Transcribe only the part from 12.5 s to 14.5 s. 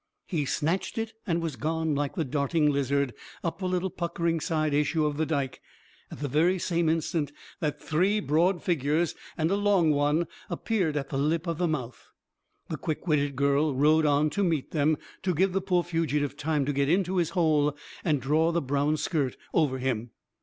The quick witted girl rode on to